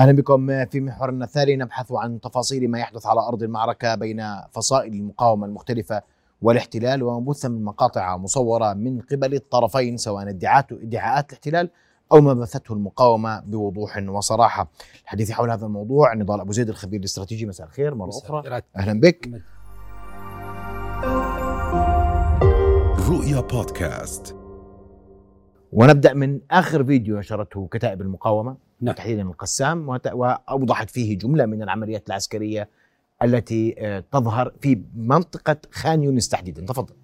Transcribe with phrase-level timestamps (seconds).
[0.00, 1.56] أهلا بكم في محورنا الثاني.
[1.56, 6.02] نبحث عن تفاصيل ما يحدث على أرض المعركة بين فصائل المقاومة المختلفة
[6.42, 11.70] والاحتلال وما بث من مقاطع مصورة من قبل الطرفين سواء ادعاءات ادعاءات الاحتلال
[12.12, 14.70] أو ما بثته المقاومة بوضوح وصراحة.
[15.02, 17.46] الحديث حول هذا الموضوع نضال أبو زيد الخبير الاستراتيجي.
[17.46, 18.62] مساء الخير مرة أخرى.
[18.76, 19.30] أهلا بك.
[23.10, 24.36] رؤيا بودكاست.
[25.72, 28.69] ونبدأ من آخر فيديو نشرته كتائب المقاومة.
[28.80, 28.94] نعم.
[28.94, 32.68] تحديدا القسام وأوضحت فيه جملة من العمليات العسكرية
[33.22, 36.66] التي آه، تظهر في منطقة خان يونس تحديدا.
[36.66, 36.94] تفضل.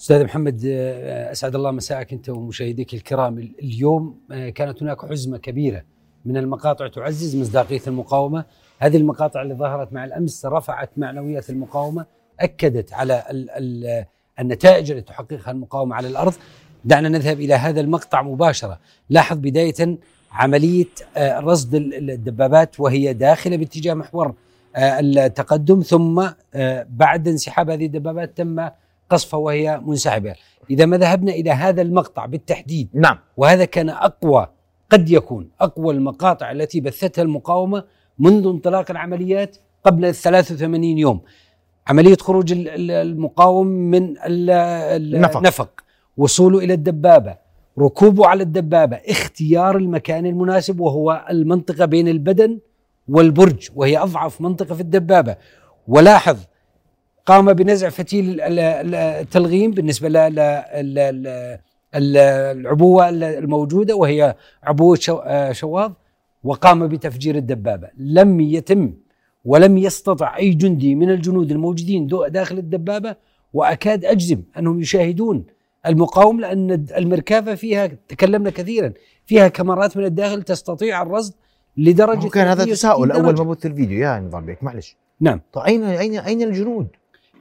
[0.00, 3.38] أستاذ محمد آه، أسعد الله مساءك أنت ومشاهديك الكرام.
[3.38, 5.84] اليوم آه، كانت هناك حزمة كبيرة
[6.24, 8.44] من المقاطع تعزز مصداقية المقاومة.
[8.78, 12.06] هذه المقاطع اللي ظهرت مع الأمس رفعت معنويات المقاومة
[12.40, 14.04] أكدت على ال ال
[14.40, 16.34] النتائج التي تحققها المقاومة على الأرض.
[16.84, 18.80] دعنا نذهب إلى هذا المقطع مباشرة.
[19.10, 19.98] لاحظ بداية
[20.34, 24.34] عملية آه، رصد الدبابات وهي داخلة باتجاه محور
[24.76, 28.68] آه، التقدم ثم آه، بعد انسحاب هذه الدبابات تم
[29.10, 30.34] قصفها وهي منسحبة.
[30.70, 33.18] إذا ما ذهبنا إلى هذا المقطع بالتحديد نعم.
[33.36, 34.48] وهذا كان أقوى
[34.90, 37.84] قد يكون أقوى المقاطع التي بثتها المقاومة
[38.18, 41.20] منذ انطلاق العمليات قبل ال 83 يوم.
[41.86, 45.80] عملية خروج المقاوم من النفق, النفق
[46.16, 47.43] وصوله إلى الدبابة.
[47.78, 52.58] ركوبه على الدبابة اختيار المكان المناسب وهو المنطقة بين البدن
[53.08, 55.36] والبرج وهي أضعف منطقة في الدبابة.
[55.88, 56.38] ولاحظ
[57.26, 60.08] قام بنزع فتيل التلغيم بالنسبة
[61.94, 64.98] للعبوه الموجودة وهي عبوة
[65.52, 65.92] شواظ
[66.44, 67.88] وقام بتفجير الدبابة.
[67.98, 68.92] لم يتم
[69.44, 73.16] ولم يستطع أي جندي من الجنود الموجودين داخل الدبابة
[73.52, 75.44] وأكاد أجزم أنهم يشاهدون
[75.86, 78.92] المقاوم لأن المركافه فيها تكلمنا كثيرا
[79.26, 81.34] فيها كاميرات من الداخل تستطيع الرصد
[81.76, 83.12] لدرجة كان هذا تساؤل.
[83.12, 83.98] أول ما بث الفيديو.
[83.98, 84.96] يا نظام بيك معلش.
[85.20, 85.40] نعم.
[85.52, 86.86] طيب اين اين أين الجنود؟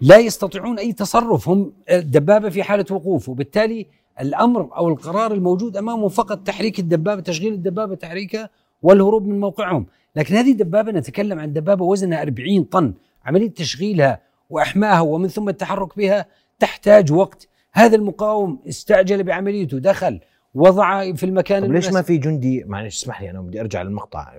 [0.01, 1.49] لا يستطيعون أي تصرف.
[1.49, 3.87] هم الدبابة في حالة وقوف وبالتالي
[4.21, 8.49] الأمر أو القرار الموجود أمامهم فقط تحريك الدبابة تشغيل الدبابة تحريكها
[8.81, 9.85] والهروب من موقعهم.
[10.15, 12.93] لكن هذه الدبابة نتكلم عن دبابة وزنها 40 طن
[13.25, 16.25] عملية تشغيلها واحمائها ومن ثم التحرك بها
[16.59, 20.19] تحتاج وقت هذا المقاوم استعجل بعمليته دخل
[20.55, 24.33] وضع في المكان طب ليش ما في جندي؟ معلش اسمح لي أنا بدي أرجع للمقطع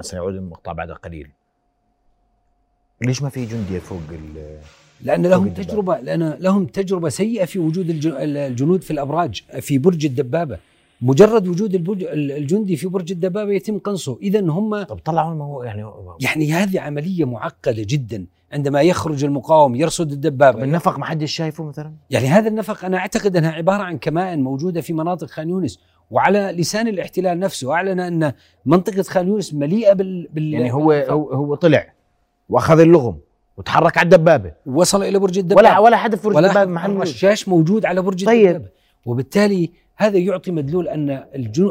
[0.00, 1.30] سيعود المقطع بعد قليل.
[3.02, 4.00] ليش ما في جندي فوق
[5.00, 10.58] لأن لهم تجربة لأن لهم تجربة سيئة في وجود الجنود في الأبراج في برج الدبابة.
[11.02, 11.74] مجرد وجود
[12.12, 14.18] الجندي في برج الدبابة يتم قنصه.
[14.22, 15.84] اذا هم طب طلعوا يعني
[16.20, 18.26] يعني هذه عملية معقدة جدا.
[18.52, 20.64] عندما يخرج المقاوم يرصد الدبابة.
[20.64, 24.80] النفق ما حدش شايفه مثلا؟ يعني هذا النفق أنا أعتقد أنها عبارة عن كمائن موجودة
[24.80, 25.80] في مناطق خان يونس.
[26.10, 28.32] وعلى لسان الاحتلال نفسه أعلن أن
[28.66, 31.92] منطقة خان يونس مليئة بال, بال يعني هو هو, هو طلع
[32.48, 33.18] وأخذ اللغم
[33.56, 34.52] وتحرك على الدبابة.
[34.66, 35.60] وصل إلى برج الدبابة.
[35.60, 38.46] ولا ولا حد في برج الدبابة محل رشاش موجود على برج طيب.
[38.46, 38.70] الدبابة.
[39.06, 41.24] وبالتالي هذا يعطي مدلول أن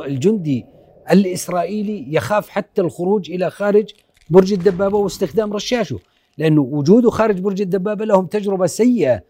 [0.05, 0.65] الجندي
[1.11, 3.89] الإسرائيلي يخاف حتى الخروج إلى خارج
[4.29, 5.99] برج الدبابة واستخدام رشاشه
[6.38, 9.23] لأنه وجوده خارج برج الدبابة لهم تجربة سيئة.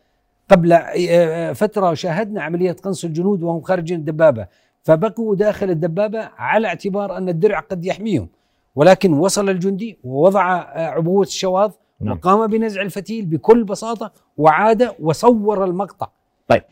[0.50, 4.48] قبل آه، آه، فترة شاهدنا عملية قنص الجنود وهم خارجين الدبابة
[4.84, 8.30] فبقوا داخل الدبابة على اعتبار أن الدرع قد يحميهم.
[8.76, 11.72] ولكن وصل الجندي ووضع آه، عبوة الشواظ
[12.02, 12.18] نعم.
[12.18, 16.10] وقام بنزع الفتيل بكل بساطة وعاد وصور المقطع.
[16.48, 16.64] طيب.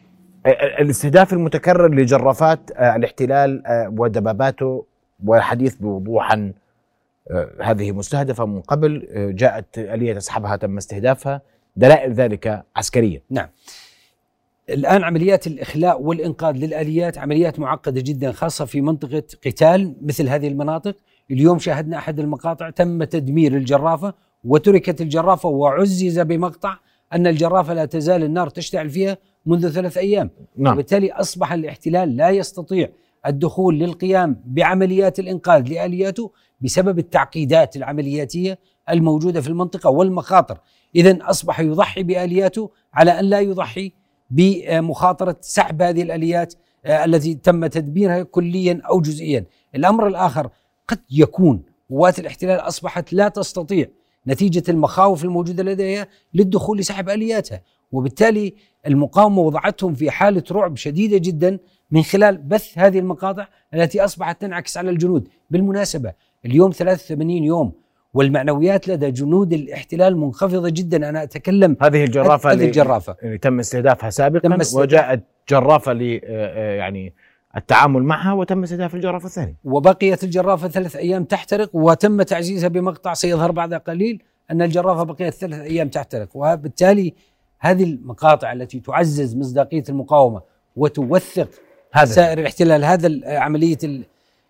[0.45, 3.63] الاستهداف المتكرر لجرافات الاحتلال
[3.97, 4.85] ودباباته
[5.25, 6.53] والحديث بوضوح عن
[7.31, 11.41] آه، هذه مستهدفة من قبل آه، جاءت آلية أسحبها تم استهدافها
[11.75, 13.47] دلائل ذلك عسكريا نعم.
[14.69, 20.95] الآن عمليات الإخلاء والإنقاذ للآليات عمليات معقدة جدا خاصة في منطقة قتال مثل هذه المناطق.
[21.31, 24.13] اليوم شاهدنا أحد المقاطع تم تدمير الجرافة
[24.43, 26.77] وتركت الجرافة وعزز بمقطع
[27.13, 30.73] أن الجرافة لا تزال النار تشتعل فيها منذ ثلاث أيام نعم.
[30.73, 32.89] وبالتالي أصبح الاحتلال لا يستطيع
[33.25, 38.59] الدخول للقيام بعمليات الإنقاذ لآلياته بسبب التعقيدات العملياتية
[38.89, 40.57] الموجودة في المنطقة والمخاطر،
[40.95, 43.91] اذا أصبح يضحي بآلياته على أن لا يضحي
[44.29, 46.53] بمخاطرة سحب هذه الآليات
[46.85, 49.45] آه، التي تم تدبيرها كليا أو جزئيا.
[49.75, 50.49] الأمر الآخر
[50.87, 53.87] قد يكون قوات الاحتلال أصبحت لا تستطيع
[54.27, 57.61] نتيجة المخاوف الموجودة لديها للدخول لسحب آلياتها،
[57.91, 58.53] وبالتالي
[58.87, 61.59] المقاومة وضعتهم في حالة رعب شديدة جدا
[61.91, 66.13] من خلال بث هذه المقاطع التي أصبحت تنعكس على الجنود، بالمناسبة
[66.45, 67.71] اليوم 83 يوم
[68.13, 71.09] والمعنويات لدى جنود الاحتلال منخفضة جدا.
[71.09, 73.15] أنا أتكلم هذه الجرافة هذه الجرافة.
[73.23, 74.83] اللي تم استهدافها سابقا تم استهداف.
[74.83, 77.13] وجاءت جرافة ل آه، آه، يعني
[77.57, 79.55] التعامل معها وتم استهداف الجرافة الثانية.
[79.63, 85.59] وبقيت الجرافة ثلاث أيام تحترق وتم تعزيزها بمقطع سيظهر بعد قليل أن الجرافة بقيت ثلاث
[85.59, 86.29] أيام تحترق.
[86.33, 87.13] وبالتالي
[87.59, 90.41] هذه المقاطع التي تعزز مصداقية المقاومة
[90.75, 91.49] وتوثق
[91.93, 92.05] هذا.
[92.05, 93.77] سائر الاحتلال هذا عملية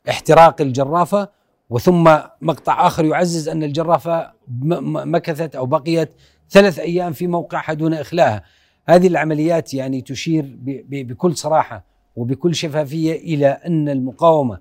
[0.10, 1.30] احتراق الجرافة.
[1.70, 2.04] وثم
[2.42, 6.10] مقطع آخر يعزز أن الجرافة مكثت أو بقيت
[6.50, 8.44] ثلاث أيام في موقعها دون إخلاها.
[8.90, 10.58] هذه العمليات يعني تشير
[10.90, 14.60] بكل صراحة وبكل شفافية إلى أن المقاومة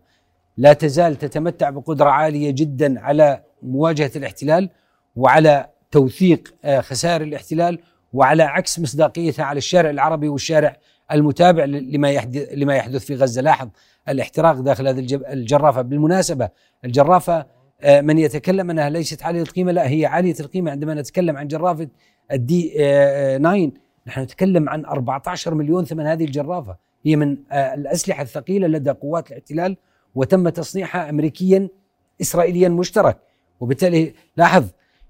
[0.56, 4.70] لا تزال تتمتع بقدرة عالية جدا على مواجهة الاحتلال
[5.16, 7.78] وعلى توثيق آه، خسائر الاحتلال
[8.12, 10.76] وعلى عكس مصداقيتها على الشارع العربي والشارع
[11.12, 13.42] المتابع لما يحدث لما يحدث في غزة.
[13.42, 13.68] لاحظ
[14.08, 15.82] الاحتراق داخل هذه الجرافة.
[15.82, 16.48] بالمناسبة
[16.84, 17.46] الجرافة
[17.80, 19.72] آه، من يتكلم أنها ليست عالية القيمة.
[19.72, 21.88] لا هي عالية القيمة عندما نتكلم عن جرافة
[22.32, 22.68] الدي
[23.38, 23.70] 9 آه،
[24.06, 26.76] نحن نتكلم عن 14 مليون ثمن هذه الجرافة.
[27.04, 29.76] هي من الأسلحة الثقيلة لدى قوات الاحتلال
[30.14, 31.68] وتم تصنيعها امريكيا
[32.20, 33.18] اسرائيليا مشترك.
[33.60, 34.64] وبالتالي لاحظ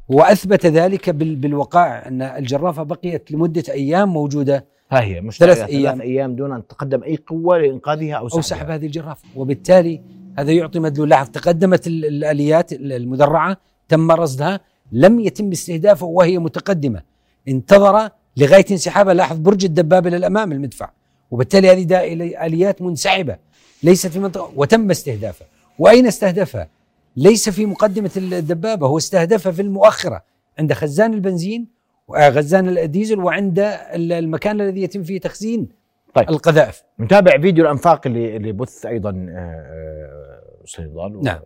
[0.08, 4.64] وأثبت ذلك بالوقائع أن الجرافة بقيت لمدة أيام موجودة.
[4.90, 5.94] ها هي مش ثلاث أيام.
[5.94, 8.38] ثلاث أيام دون أن تقدم أي قوة لإنقاذها أو سحبها.
[8.38, 9.28] أو سحب هذه الجرافة.
[9.36, 10.02] وبالتالي
[10.38, 11.08] هذا يعطي مدلول.
[11.08, 13.56] لاحظ تقدمت الآليات المدرعة
[13.88, 14.60] تم رصدها
[14.92, 17.02] لم يتم استهدافه وهي متقدمة.
[17.48, 19.14] انتظر لغاية انسحابها.
[19.14, 20.90] لاحظ برج الدبابه للامام المدفع.
[21.34, 23.36] وبالتالي هذه آليات منسحبة
[23.82, 25.46] ليست في منطقة وتم استهدافها.
[25.78, 26.68] وأين استهدفها؟
[27.16, 30.24] ليس في مقدمة الدبابة هو استهدفها في المؤخرة
[30.58, 31.66] عند خزان البنزين
[32.08, 33.58] وخزان الديزل وعند
[33.94, 35.68] المكان الذي يتم فيه تخزين
[36.14, 36.30] طيب.
[36.30, 36.82] القذائف.
[37.00, 40.88] نتابع فيديو الأنفاق اللي اللي بث أيضا آه، آه، أستاذ
[41.22, 41.38] نعم.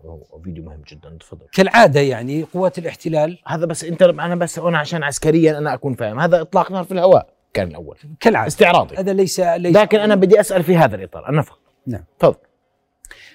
[0.44, 1.16] فيديو مهم جدا.
[1.20, 1.46] تفضل.
[1.52, 3.38] كالعادة يعني قوات الاحتلال.
[3.46, 6.20] هذا بس أنت أنا بس أنا عشان عسكريا أنا أكون فاهم.
[6.20, 7.37] هذا إطلاق نار في الهواء.
[7.54, 7.96] كان الأول.
[8.20, 8.46] كالعادة.
[8.46, 8.96] استعراضي.
[8.96, 11.28] هذا ليس, ليس لكن أنا بدي أسأل في هذا الإطار.
[11.28, 12.04] النفق نعم.
[12.18, 12.36] تفضل.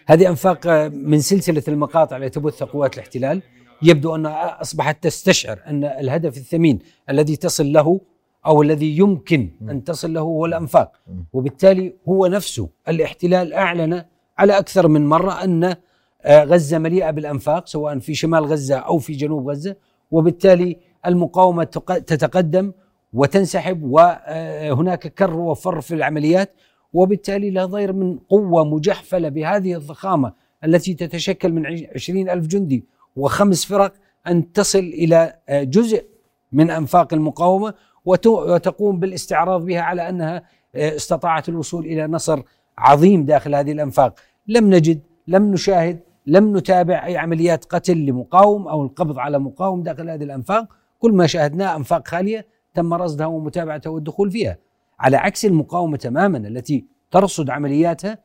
[0.05, 3.41] هذه أنفاق من سلسلة المقاطع التي تبث قوات الاحتلال.
[3.81, 6.79] يبدو انها أصبحت تستشعر أن الهدف الثمين
[7.09, 8.01] الذي تصل له
[8.45, 10.91] أو الذي يمكن أن تصل له هو الأنفاق.
[11.33, 12.69] وبالتالي هو نفسه.
[12.87, 14.05] الاحتلال أعلن
[14.37, 15.75] على أكثر من مرة أن
[16.25, 19.75] آه، غزة مليئة بالأنفاق سواء في شمال غزة أو في جنوب غزة.
[20.11, 21.63] وبالتالي المقاومة
[22.07, 22.71] تتقدم.
[23.13, 26.53] وتنسحب وهناك كر وفر في العمليات
[26.93, 30.33] وبالتالي لا ضير من قوة مجحفلة بهذه الضخامة
[30.65, 33.93] التي تتشكل من عشرين ألف جندي وخمس فرق
[34.27, 36.05] أن تصل إلى جزء
[36.51, 37.73] من أنفاق المقاومة
[38.05, 40.43] وتقوم بالاستعراض بها على أنها
[40.75, 42.41] استطاعت الوصول إلى نصر
[42.77, 44.19] عظيم داخل هذه الأنفاق.
[44.47, 50.09] لم نجد لم نشاهد لم نتابع أي عمليات قتل لمقاوم أو القبض على مقاوم داخل
[50.09, 50.67] هذه الأنفاق.
[50.99, 54.57] كل ما شاهدناه أنفاق خالية تم رصدها ومتابعتها والدخول فيها
[54.99, 58.17] على عكس المقاومة تماما التي ترصد عملياتها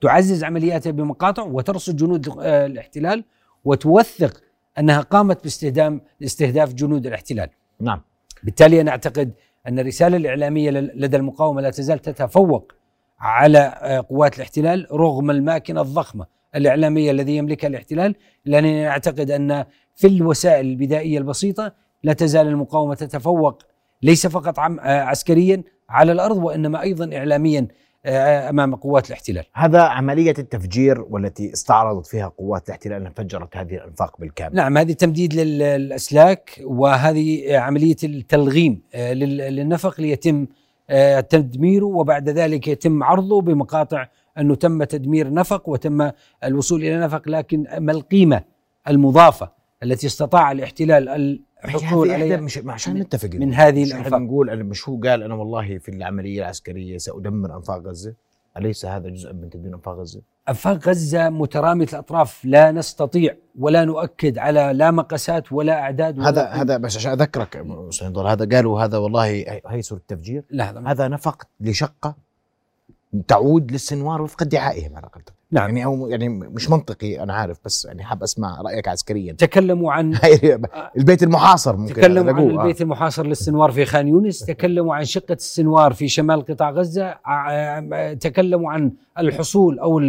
[0.00, 3.24] تعزز عملياتها بمقاطع وترصد جنود آه، الاحتلال
[3.64, 4.42] وتوثق
[4.78, 7.48] أنها قامت باستهدام استهداف جنود الاحتلال.
[7.80, 8.00] نعم.
[8.42, 9.32] بالتالي أنا أعتقد
[9.68, 12.72] أن الرسالة الإعلامية لدى المقاومة لا تزال تتفوق
[13.18, 18.14] على آه، قوات الاحتلال رغم الماكنة الضخمة الإعلامية الذي يملكها الاحتلال
[18.44, 19.64] لأنني أعتقد أن
[19.94, 21.72] في الوسائل البدائية البسيطة
[22.02, 23.62] لا تزال المقاومة تتفوق
[24.06, 27.68] ليس فقط آه، عسكريا على الأرض وإنما أيضا اعلاميا
[28.08, 29.44] آه، أمام قوات الاحتلال.
[29.54, 34.56] هذا عملية التفجير والتي استعرضت فيها قوات الاحتلال انها فجرت هذه الأنفاق بالكامل.
[34.56, 40.46] نعم هذه تمديد للأسلاك وهذه عملية التلغيم آه، للنفق ليتم
[41.28, 44.06] تدميره وبعد ذلك يتم عرضه بمقاطع
[44.38, 46.10] أنه تم تدمير نفق وتم
[46.44, 48.42] الوصول إلى نفق لكن ما القيمة
[48.88, 52.36] المضافة التي استطاع الاحتلال الحصول عليها.
[52.36, 54.20] مش عشان نتفق من هذه الأنفاق.
[54.20, 58.14] نقول أنا مش هو قال أنا والله في العملية العسكرية سأدمر أنفاق غزة؟
[58.56, 62.44] أليس هذا جزء من تدمير أنفاق غزة؟ أنفاق غزة مترامية الأطراف.
[62.44, 67.56] لا نستطيع ولا نؤكد على لا مقاسات ولا أعداد ولا هذا هذا بس عشان أذكرك
[68.26, 69.24] هذا قالوا هذا والله
[69.66, 70.44] هي صوره التفجير.
[70.50, 72.16] لا هذا نفق لشقة
[73.28, 75.22] تعود للسنوار وفق ادعائهم على الأقل.
[75.50, 75.68] نعم.
[75.68, 79.32] يعني أو يعني مش منطقي أنا عارف بس يعني حاب أسمع رأيك عسكريا.
[79.32, 80.18] تكلموا عن
[80.98, 85.92] البيت المحاصر ممكن تكلموا عن البيت المحاصر للسنوار في خان يونس تكلموا عن شقة السنوار
[85.92, 87.14] في شمال قطاع غزة
[88.14, 90.02] تكلموا عن الحصول أو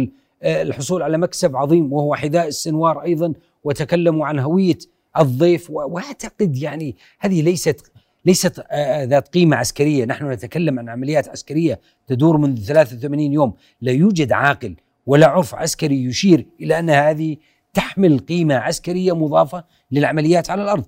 [0.44, 3.32] الحصول على مكسب عظيم وهو حذاء السنوار أيضا
[3.64, 4.78] وتكلموا عن هوية
[5.18, 7.92] الضيف وأعتقد يعني هذه ليست
[8.24, 8.64] ليست
[9.02, 10.04] ذات قيمة عسكرية.
[10.04, 13.54] نحن نتكلم عن عمليات عسكرية تدور منذ 83 يوم.
[13.80, 14.76] لا يوجد عاقل
[15.08, 17.36] ولا عرف عسكري يشير إلى أن هذه
[17.74, 20.84] تحمل قيمة عسكرية مضافة للعمليات على الأرض.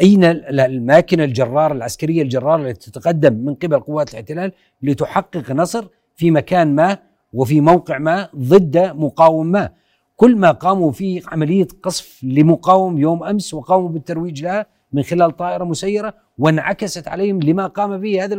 [0.00, 4.52] أين الماكنة الجراره العسكرية الجراره التي تتقدم من قبل قوات الاحتلال
[4.82, 6.98] لتحقق نصر في مكان ما
[7.32, 9.70] وفي موقع ما ضد مقاوم ما؟
[10.16, 15.64] كل ما قاموا في عملية قصف لمقاوم يوم أمس وقاموا بالترويج لها من خلال طائرة
[15.64, 18.38] مسيرة وانعكست عليهم لما قام به هذا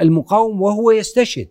[0.00, 1.48] المقاوم وهو يستشهد.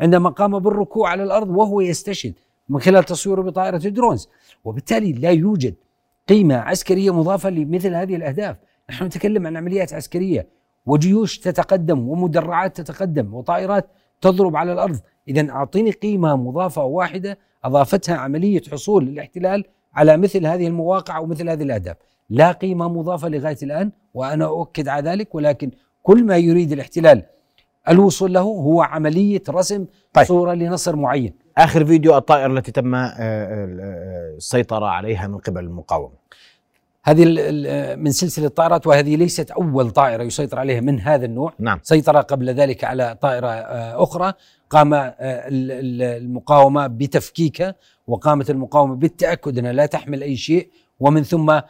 [0.00, 2.34] عندما قام بالركوع على الأرض وهو يستشهد.
[2.70, 4.28] من خلال تصويره بطائرة درونز
[4.64, 5.74] وبالتالي لا يوجد
[6.28, 8.56] قيمة عسكرية مضافة لمثل هذه الأهداف.
[8.90, 10.48] نحن نتكلم عن عمليات عسكرية
[10.86, 15.00] وجيوش تتقدم ومدرعات تتقدم وطائرات تضرب على الأرض.
[15.28, 21.48] إذا أعطيني قيمة مضافة واحدة أضافتها عملية حصول الاحتلال على مثل هذه المواقع أو مثل
[21.48, 21.96] هذه الأهداف.
[22.30, 25.70] لا قيمة مضافة لغاية الآن وأنا أؤكد على ذلك ولكن
[26.02, 27.22] كل ما يريد الاحتلال
[27.88, 30.26] الوصول له هو عملية رسم طيب.
[30.26, 31.32] صورة لنصر معين.
[31.64, 36.14] آخر فيديو الطائرة التي تم آه، آه، السيطرة عليها من قبل المقاومة.
[37.02, 37.24] هذه
[37.96, 41.52] من سلسلة الطائرات وهذه ليست أول طائرة يسيطر عليها من هذا النوع.
[41.58, 41.80] نعم.
[41.82, 44.32] سيطر قبل ذلك على طائرة آه، أخرى.
[44.70, 47.74] قام المقاومة بتفكيكها
[48.06, 51.60] وقامت المقاومة بالتأكد أنها لا تحمل أي شيء ومن ثم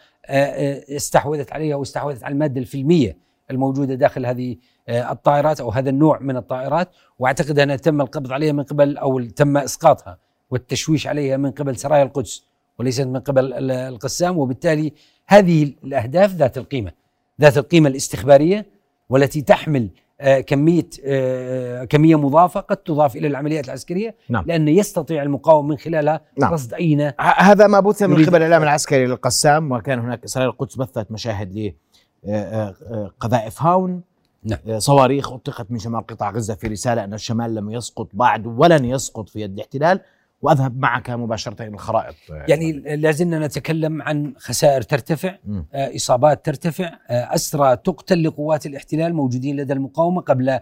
[0.96, 3.16] استحوذت عليها واستحوذت على المادة الفيلمية.
[3.50, 4.56] الموجودة داخل هذه
[4.88, 6.88] آه، الطائرات أو هذا النوع من الطائرات
[7.18, 10.18] وأعتقد انها تم القبض عليها من قبل أو تم إسقاطها
[10.50, 12.44] والتشويش عليها من قبل سرايا القدس
[12.78, 14.92] وليست من قبل القسام وبالتالي
[15.26, 16.92] هذه الأهداف ذات القيمة
[17.40, 18.66] ذات القيمة الاستخبارية
[19.08, 19.90] والتي تحمل
[20.20, 24.44] آه، كمية آه، كمية مضافة قد تضاف إلى العمليات العسكرية نعم.
[24.46, 26.52] لأن يستطيع المقاوم من خلالها نعم.
[26.52, 31.10] رصد اين هذا ما بث من قبل الإعلام العسكري للقسام وكان هناك اسرائيل القدس بثت
[31.10, 31.74] مشاهد
[32.24, 34.02] لقذائف هاون.
[34.44, 34.58] نعم.
[34.68, 38.84] آه، صواريخ أطلقت من شمال قطاع غزة في رسالة أن الشمال لم يسقط بعد ولن
[38.84, 40.00] يسقط في يد الاحتلال.
[40.42, 42.14] وأذهب معك مباشره إلى الخرائط.
[42.30, 45.62] آه، يعني لازلنا نتكلم عن خسائر ترتفع م.
[45.74, 50.58] آه، إصابات ترتفع أسرى تقتل لقوات الاحتلال موجودين لدى المقاومة قبل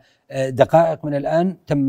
[0.49, 1.57] دقائق من الآن.
[1.67, 1.87] تم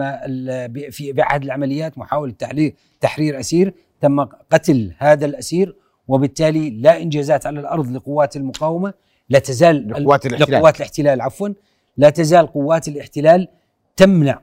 [0.92, 3.74] في بعهد العمليات محاولة تحرير تحرير أسير.
[4.02, 5.76] تم قتل هذا الأسير
[6.08, 8.94] وبالتالي لا إنجازات على الأرض لقوات المقاومة.
[9.30, 10.60] لا تزال لقوات الاحتلال.
[10.60, 11.50] لقوات الاحتلال عفوا.
[11.98, 13.48] لا تزال قوات الاحتلال
[13.96, 14.42] تمنع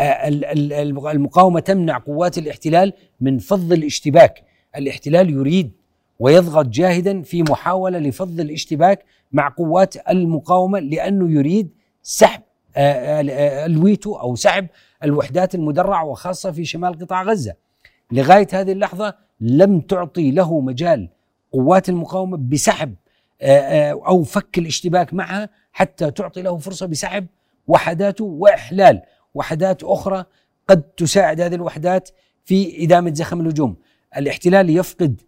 [0.00, 0.28] آه،
[1.12, 4.42] المقاومة تمنع قوات الاحتلال من فض الاشتباك،
[4.76, 5.72] الاحتلال يريد
[6.18, 11.70] ويضغط جاهدا في محاولة لفض الاشتباك مع قوات المقاومة لأنه يريد
[12.02, 12.42] سحب
[12.76, 14.66] آه، آه، الويتو أو سحب
[15.04, 17.54] الوحدات المدرعة وخاصة في شمال قطاع غزة.
[18.12, 21.08] لغاية هذه اللحظة لم تعطي له مجال
[21.52, 22.94] قوات المقاومة بسحب
[24.06, 27.26] أو فك الاشتباك معها حتى تعطي له فرصة بسحب
[27.66, 29.02] وحداته وإحلال
[29.34, 30.24] وحدات أخرى
[30.68, 32.10] قد تساعد هذه الوحدات
[32.44, 33.76] في إدامة زخم الهجوم.
[34.16, 35.20] الاحتلال يفقد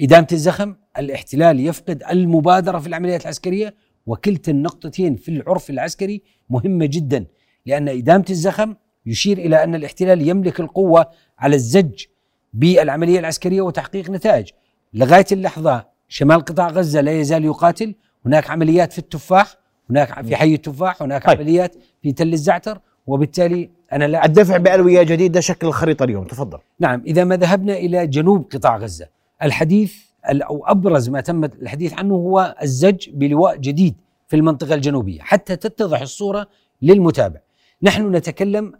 [0.00, 3.74] إدامة الزخم الاحتلال يفقد المبادرة في العمليات العسكرية
[4.06, 7.26] وكلتا النقطتين في العرف العسكري مهمة جدا
[7.66, 8.74] لأن إدامة الزخم
[9.06, 11.06] يشير إلى أن الاحتلال يملك القوة
[11.38, 12.04] على الزج
[12.52, 14.50] بالعملية العسكرية وتحقيق نتائج.
[14.94, 17.94] لغاية اللحظة شمال قطاع غزة لا يزال يقاتل.
[18.26, 19.56] هناك عمليات في التفاح
[19.90, 21.38] هناك في حي التفاح هناك طيب.
[21.38, 26.24] عمليات في تل الزعتر وبالتالي أنا لا الدفع بألوية جديدة شكل الخريطة اليوم.
[26.24, 26.58] تفضل.
[26.80, 29.06] نعم إذا ما ذهبنا إلى جنوب قطاع غزة
[29.42, 33.94] الحديث أو أبرز ما تم الحديث عنه هو الزج بلواء جديد
[34.28, 36.46] في المنطقة الجنوبية حتى تتضح الصورة
[36.82, 37.40] للمتابع.
[37.82, 38.72] نحن نتكلم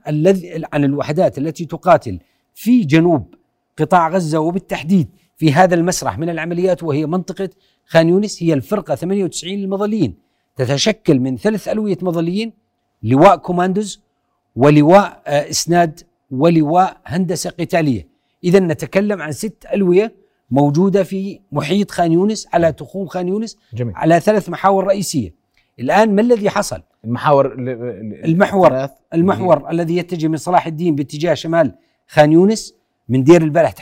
[0.73, 2.19] عن الوحدات التي تقاتل
[2.55, 3.35] في جنوب
[3.79, 5.09] قطاع غزة وبالتحديد
[5.43, 7.51] في هذا المسرح من العمليات وهي منطقة
[7.87, 10.15] خان يونس هي الفرقة 98 المظليين
[10.57, 12.53] تتشكل من ثلاث ألوية مظليين
[13.03, 14.03] لواء كوماندوز
[14.57, 18.09] ولواء آه، إسناد ولواء هندسة قتالية
[18.45, 20.15] إذا نتكلم عن ست ألوية
[20.51, 23.95] موجودة في محيط خان يونس على تخوم خان يونس جميل.
[23.97, 25.35] على ثلاث محاور رئيسية
[25.81, 27.55] الآن ما الذي حصل؟ المحاور
[28.25, 31.75] المحور المحور الذي يتجه من صلاح الدين باتجاه شمال
[32.09, 32.82] خان يونس
[33.13, 33.73] من دير البلح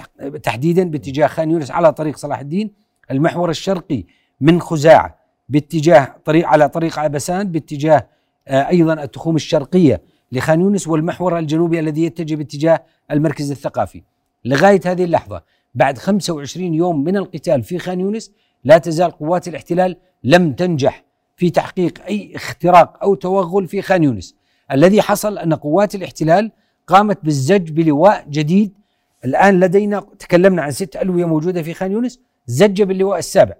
[0.43, 2.71] تحديدا باتجاه خان يونس على طريق صلاح الدين
[3.11, 4.05] المحور الشرقي
[4.41, 5.19] من خزاعة
[5.49, 8.07] باتجاه طريق على طريق عبسان باتجاه
[8.49, 14.03] آه، أيضا التخوم الشرقية لخان يونس والمحور الجنوبي الذي يتجه باتجاه المركز الثقافي.
[14.45, 15.43] لغاية هذه اللحظة
[15.75, 18.33] بعد 25 يوم من القتال في خان يونس
[18.65, 21.05] لا تزال قوات الاحتلال لم تنجح
[21.37, 24.37] في تحقيق أي اختراق أو توغل في خان يونس.
[24.73, 26.53] الذي حصل أن قوات الاحتلال
[26.87, 28.80] قامت بالزج بلواء جديد
[29.25, 33.55] الآن لدينا تكلمنا عن ست ألوية موجودة في خان يونس زج باللواء السابع.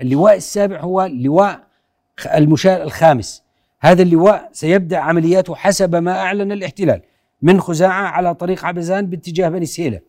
[0.00, 1.60] اللواء السابع هو لواء
[2.34, 3.42] المشاة الخامس.
[3.80, 7.02] هذا اللواء سيبدأ عملياته حسب ما أعلن الاحتلال
[7.42, 10.00] من خزاعة على طريق عبزان باتجاه بني سهيلة.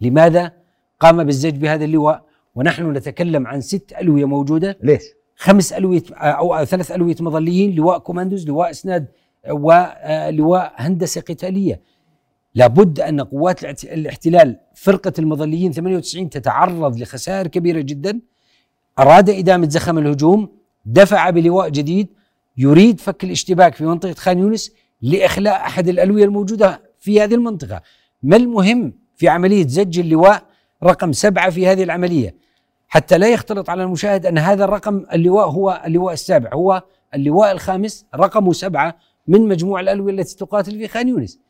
[0.00, 0.52] لماذا
[1.00, 4.78] قام بالزج بهذا اللواء؟ ونحن نتكلم عن ست ألوية موجودة.
[4.82, 5.02] ليش؟
[5.36, 9.06] خمس ألوية أو ثلاث ألوية مظليين لواء كوماندوز لواء إسناد
[9.50, 11.80] ولواء هندسة قتالية.
[12.58, 18.20] لابد أن قوات الاحتلال فرقة المظليين 98 تتعرض لخسائر كبيرة جدا.
[18.98, 20.48] أراد إدامة زخم الهجوم
[20.86, 22.08] دفع بلواء جديد
[22.56, 24.72] يريد فك الاشتباك في منطقة خان يونس
[25.02, 27.82] لإخلاء أحد الألوية الموجودة في هذه المنطقة.
[28.22, 30.42] ما المهم في عملية زج اللواء؟
[30.84, 32.34] رقم سبعة في هذه العملية.
[32.88, 36.82] حتى لا يختلط على المشاهد أن هذا الرقم اللواء هو اللواء السابع هو
[37.14, 38.96] اللواء الخامس رقمه سبعة
[39.28, 41.47] من مجموع الألوية التي تقاتل في خان يونس.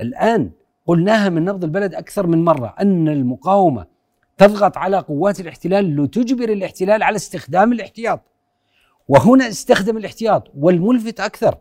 [0.00, 0.50] الآن
[0.86, 3.86] قلناها من نبض البلد أكثر من مرة أن المقاومة
[4.38, 8.20] تضغط على قوات الاحتلال لتجبر الاحتلال على استخدام الاحتياط.
[9.08, 11.58] وهنا استخدم الاحتياط والملفت أكثر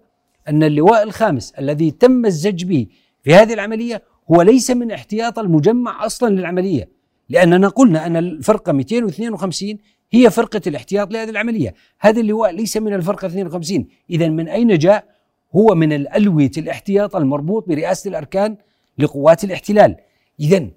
[0.48, 2.88] أن اللواء الخامس الذي تم الزج به
[3.24, 6.90] في هذه العملية هو ليس من احتياط المجمع أصلا للعملية
[7.30, 9.78] لأننا قلنا أن الفرقة 252
[10.12, 15.19] هي فرقة الاحتياط لهذه العملية، هذا اللواء ليس من الفرقة 52 اذا من أين جاء؟
[15.56, 18.58] هو من الألوية الاحتياط المربوط برئاسة الأركان
[18.98, 19.96] لقوات الاحتلال.
[20.40, 20.68] اذا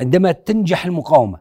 [0.00, 1.38] عندما تنجح المقاومة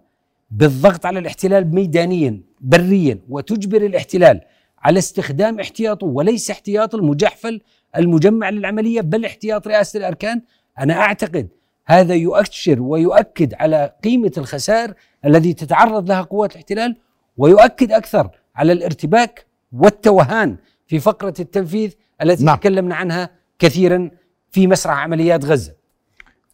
[0.52, 4.42] بالضغط على الاحتلال ميدانيا بريا وتجبر الاحتلال
[4.80, 7.62] على استخدام احتياطه وليس احتياط المجحفل
[7.98, 10.42] المجمع للعملية بل احتياط رئاسة الأركان
[10.80, 11.48] أنا أعتقد
[11.86, 14.94] هذا يؤشر ويؤكد على قيمة الخسائر
[15.26, 16.96] الذي تتعرض لها قوات الاحتلال
[17.38, 22.58] ويؤكد أكثر على الارتباك والتوهان في فقرة التنفيذ التي نعم.
[22.58, 23.30] تكلمنا عنها
[23.60, 24.12] كثيرا
[24.52, 25.74] في مسرح عمليات غزة.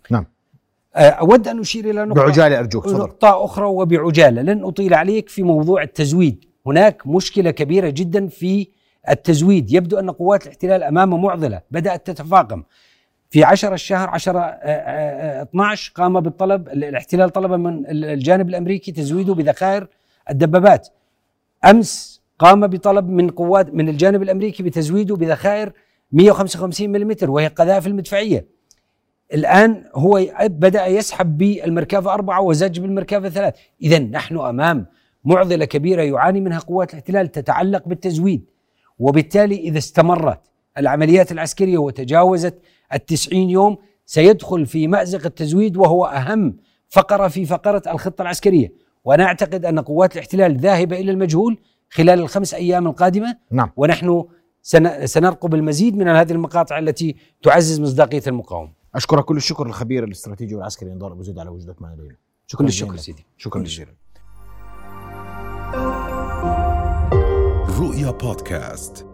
[0.10, 0.25] نعم.
[0.96, 5.30] آه، أود أن أشير إلى نقطه بعجالة أرجوك تفضل نقطة أخرى وبعجالة لن أطيل عليك
[5.30, 8.68] في موضوع التزويد هناك مشكلة كبيرة جدا في
[9.10, 12.63] التزويد يبدو أن قوات الاحتلال أمام معضلة بدأت تتفاقم
[13.30, 18.91] في 10 الشهر 10 آه، آه، آه، 12 قام بالطلب الاحتلال طلب من الجانب الأمريكي
[18.91, 19.88] تزويده بذخائر
[20.30, 20.88] الدبابات
[21.65, 25.71] أمس قام بطلب من قوات من الجانب الأمريكي بتزويده بذخائر
[26.12, 28.48] 155 ملم وهي القذائف المدفعية.
[29.33, 34.86] الآن هو بدأ يسحب بالمركبة أربعة وزج بالمركبة ثلاث إذا نحن أمام
[35.25, 38.45] معضلة كبيرة يعاني منها قوات الاحتلال تتعلق بالتزويد.
[39.00, 40.39] وبالتالي إذا استمرت
[40.77, 42.60] العمليات العسكرية وتجاوزت
[42.93, 46.58] التسعين يوم سيدخل في مأزق التزويد وهو أهم
[46.89, 48.73] فقرة في فقرة الخطة العسكرية.
[49.04, 51.58] وأنا أعتقد أن قوات الاحتلال ذاهبة إلى المجهول
[51.93, 53.71] خلال الخمس أيام القادمة نعم.
[53.75, 54.23] ونحن
[54.62, 60.56] سن- سنرقب المزيد من هذه المقاطع التي تعزز مصداقية المقاومة أشكرك كل الشكر للخبير الاستراتيجي
[60.56, 62.15] والعسكري نضال أبو زيد على وجودك معنا اليوم.
[62.47, 62.91] شكرا كل جزيلا.
[62.91, 62.99] الشكر لك.
[62.99, 63.91] سيدي شكرا جزيلا.
[67.80, 69.06] رؤيا بودكاست.